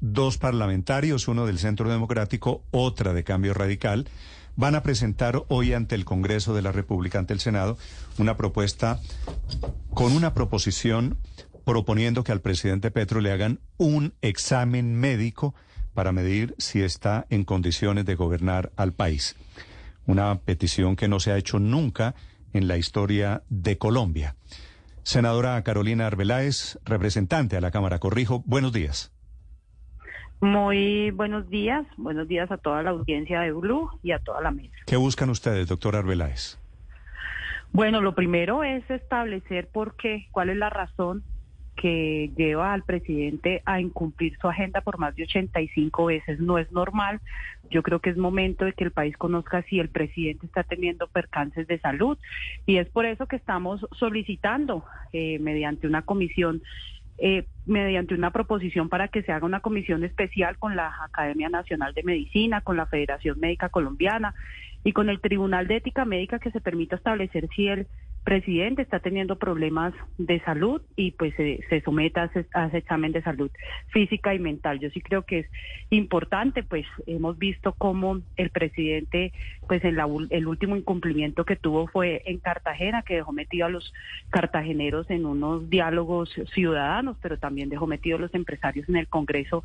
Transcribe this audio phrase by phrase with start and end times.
[0.00, 4.08] Dos parlamentarios, uno del Centro Democrático, otra de Cambio Radical,
[4.54, 7.78] van a presentar hoy ante el Congreso de la República, ante el Senado,
[8.18, 9.00] una propuesta
[9.94, 11.18] con una proposición
[11.64, 15.54] proponiendo que al presidente Petro le hagan un examen médico
[15.94, 19.36] para medir si está en condiciones de gobernar al país.
[20.06, 22.14] Una petición que no se ha hecho nunca
[22.52, 24.36] en la historia de Colombia.
[25.02, 29.12] Senadora Carolina Arbeláez, representante a la Cámara, corrijo, buenos días.
[30.40, 34.52] Muy buenos días, buenos días a toda la audiencia de Blue y a toda la
[34.52, 34.74] mesa.
[34.86, 36.58] ¿Qué buscan ustedes, doctor Arbeláez?
[37.72, 41.24] Bueno, lo primero es establecer por qué, cuál es la razón
[41.78, 46.40] que lleva al presidente a incumplir su agenda por más de 85 veces.
[46.40, 47.20] No es normal.
[47.70, 51.06] Yo creo que es momento de que el país conozca si el presidente está teniendo
[51.06, 52.18] percances de salud
[52.66, 56.62] y es por eso que estamos solicitando eh, mediante una comisión
[57.18, 61.92] eh, mediante una proposición para que se haga una comisión especial con la Academia Nacional
[61.92, 64.34] de Medicina, con la Federación Médica Colombiana
[64.84, 67.88] y con el Tribunal de Ética Médica que se permita establecer si el
[68.28, 73.50] presidente está teniendo problemas de salud y pues se, someta a ese, examen de salud
[73.86, 74.80] física y mental.
[74.80, 75.46] Yo sí creo que es
[75.88, 79.32] importante, pues hemos visto cómo el presidente,
[79.66, 79.96] pues en
[80.28, 83.94] el último incumplimiento que tuvo fue en Cartagena, que dejó metido a los
[84.28, 89.64] cartageneros en unos diálogos ciudadanos, pero también dejó metido a los empresarios en el Congreso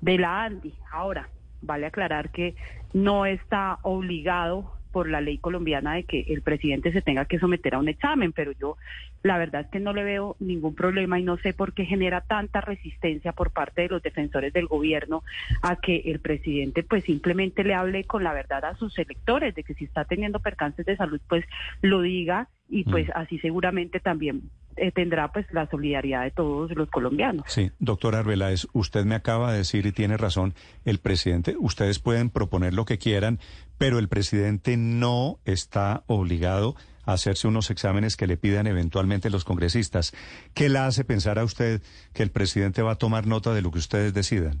[0.00, 0.74] de la ANDI.
[0.92, 1.28] Ahora,
[1.60, 2.54] vale aclarar que
[2.94, 7.74] no está obligado por la ley colombiana de que el presidente se tenga que someter
[7.74, 8.78] a un examen, pero yo
[9.22, 12.22] la verdad es que no le veo ningún problema y no sé por qué genera
[12.22, 15.22] tanta resistencia por parte de los defensores del gobierno
[15.60, 19.64] a que el presidente pues simplemente le hable con la verdad a sus electores de
[19.64, 21.44] que si está teniendo percances de salud pues
[21.82, 23.12] lo diga y pues mm.
[23.16, 24.44] así seguramente también
[24.76, 27.44] eh, tendrá pues la solidaridad de todos los colombianos.
[27.48, 30.54] Sí, doctor Arbeláez, usted me acaba de decir y tiene razón,
[30.84, 33.40] el presidente, ustedes pueden proponer lo que quieran,
[33.78, 39.44] pero el presidente no está obligado a hacerse unos exámenes que le pidan eventualmente los
[39.44, 40.12] congresistas.
[40.54, 41.82] ¿Qué le hace pensar a usted
[42.12, 44.60] que el presidente va a tomar nota de lo que ustedes decidan?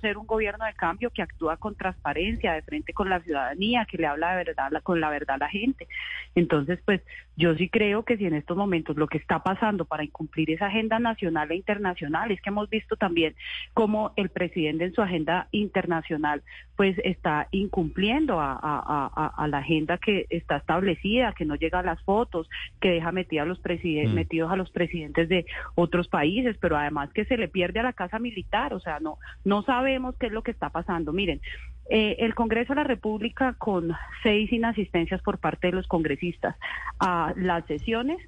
[0.00, 3.98] Ser un gobierno de cambio que actúa con transparencia, de frente con la ciudadanía, que
[3.98, 5.86] le habla de verdad, con la verdad a la gente.
[6.34, 7.02] Entonces, pues
[7.36, 10.66] yo sí creo que si en estos momentos lo que está pasando para incumplir esa
[10.66, 13.34] agenda nacional e internacional es que hemos visto también
[13.72, 16.42] cómo el presidente en su agenda internacional
[16.76, 22.48] pues está incumpliendo a, la agenda que está establecida, que no llega a las fotos,
[22.80, 24.14] que deja metidos a los, mm.
[24.14, 27.92] metidos a los presidentes de otros países, pero además que se le pierde a la
[27.92, 31.12] casa militar, o sea, no, no sabemos qué es lo que está pasando.
[31.12, 31.40] Miren,
[31.88, 33.92] eh, el Congreso de la República con
[34.22, 36.56] seis inasistencias por parte de los congresistas
[37.00, 38.18] a las sesiones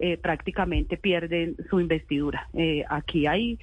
[0.00, 2.48] eh, prácticamente pierden su investidura.
[2.54, 3.58] Eh, aquí hay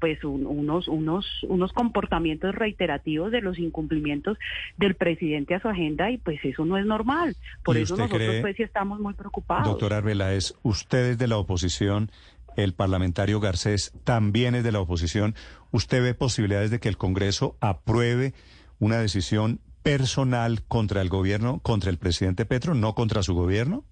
[0.00, 4.38] pues unos unos unos comportamientos reiterativos de los incumplimientos
[4.78, 7.36] del presidente a su agenda y pues eso no es normal.
[7.62, 9.68] Por eso nosotros pues sí estamos muy preocupados.
[9.68, 12.10] Doctor Arbeláez, ustedes de la oposición
[12.58, 15.34] el parlamentario Garcés también es de la oposición.
[15.70, 18.34] ¿Usted ve posibilidades de que el Congreso apruebe
[18.80, 23.84] una decisión personal contra el gobierno, contra el presidente Petro, no contra su gobierno?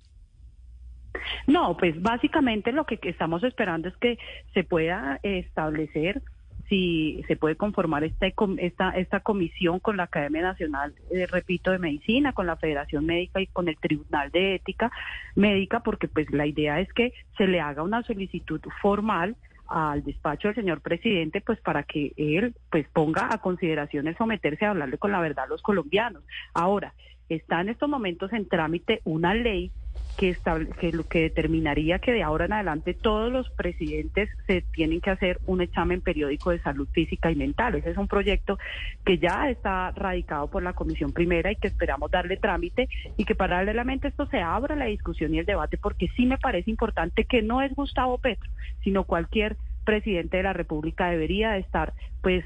[1.47, 4.19] No, pues básicamente lo que estamos esperando es que
[4.53, 6.23] se pueda establecer
[6.69, 8.27] si se puede conformar esta,
[8.59, 13.41] esta, esta comisión con la Academia Nacional, eh, repito, de Medicina, con la Federación Médica
[13.41, 14.91] y con el Tribunal de Ética
[15.35, 19.37] Médica, porque pues la idea es que se le haga una solicitud formal
[19.69, 24.65] al despacho del señor presidente, pues para que él pues ponga a consideración el someterse
[24.65, 26.23] a hablarle con la verdad a los colombianos.
[26.55, 26.95] Ahora,
[27.29, 29.71] está en estos momentos en trámite una ley
[30.17, 30.37] que,
[30.81, 35.11] que, lo que determinaría que de ahora en adelante todos los presidentes se tienen que
[35.11, 37.75] hacer un examen periódico de salud física y mental.
[37.75, 38.59] Ese es un proyecto
[39.05, 43.35] que ya está radicado por la Comisión Primera y que esperamos darle trámite y que
[43.35, 47.43] paralelamente esto se abra la discusión y el debate porque sí me parece importante que
[47.43, 48.51] no es Gustavo Petro,
[48.83, 52.45] sino cualquier presidente de la República debería estar pues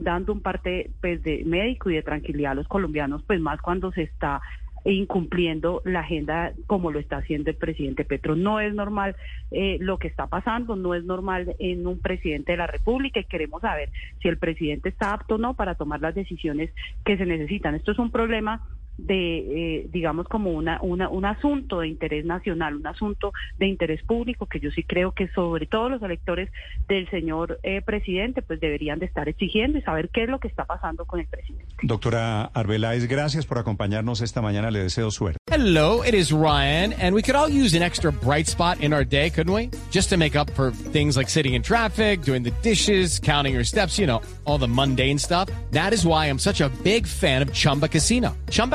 [0.00, 3.90] dando un parte pues de médico y de tranquilidad a los colombianos pues más cuando
[3.90, 4.40] se está
[4.84, 8.36] incumpliendo la agenda como lo está haciendo el presidente Petro.
[8.36, 9.16] No es normal
[9.50, 13.24] eh, lo que está pasando, no es normal en un presidente de la República y
[13.24, 13.88] queremos saber
[14.20, 16.70] si el presidente está apto o no para tomar las decisiones
[17.04, 17.74] que se necesitan.
[17.74, 18.60] Esto es un problema
[18.98, 24.02] de, eh, digamos, como una, una, un asunto de interés nacional, un asunto de interés
[24.02, 26.50] público, que yo sí creo que sobre todo los electores
[26.88, 30.48] del señor eh, presidente, pues deberían de estar exigiendo y saber qué es lo que
[30.48, 31.66] está pasando con el presidente.
[31.82, 35.38] Doctora Arbeláez, gracias por acompañarnos esta mañana, le deseo suerte.
[35.50, 39.04] Hello, it is Ryan, and we could all use an extra bright spot in our
[39.04, 39.70] day, couldn't we?
[39.90, 43.64] Just to make up for things like sitting in traffic, doing the dishes, counting your
[43.64, 45.48] steps, you know, all the mundane stuff.
[45.70, 48.36] That is why I'm such a big fan of Chumba Casino.